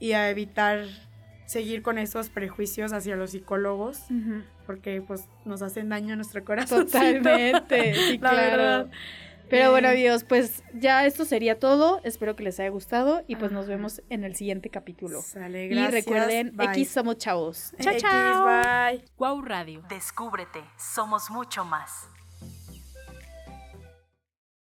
y 0.00 0.12
a 0.12 0.28
evitar 0.30 0.86
seguir 1.46 1.82
con 1.82 1.98
esos 1.98 2.30
prejuicios 2.30 2.92
hacia 2.92 3.16
los 3.16 3.30
psicólogos, 3.30 4.02
porque 4.66 5.02
pues 5.06 5.28
nos 5.44 5.62
hacen 5.62 5.88
daño 5.88 6.14
a 6.14 6.16
nuestro 6.16 6.44
corazón. 6.44 6.86
Totalmente, 6.86 7.94
sí, 8.10 8.18
claro. 8.18 8.90
Pero 9.54 9.70
bueno, 9.70 9.88
amigos, 9.88 10.24
pues 10.24 10.62
ya 10.72 11.06
esto 11.06 11.24
sería 11.24 11.58
todo. 11.58 12.00
Espero 12.04 12.34
que 12.34 12.42
les 12.42 12.58
haya 12.58 12.70
gustado 12.70 13.22
y 13.28 13.36
pues 13.36 13.52
nos 13.52 13.66
vemos 13.68 14.02
en 14.10 14.24
el 14.24 14.34
siguiente 14.34 14.68
capítulo. 14.68 15.22
Sale, 15.22 15.68
gracias. 15.68 15.88
Y 15.88 15.96
recuerden, 15.96 16.56
X 16.60 16.90
somos 16.90 17.18
chavos. 17.18 17.72
Chao, 17.80 17.94
chao. 17.98 18.46
Bye. 18.46 19.04
Wow 19.16 19.42
Radio. 19.42 19.82
Descúbrete, 19.88 20.62
somos 20.76 21.30
mucho 21.30 21.64
más. 21.64 22.08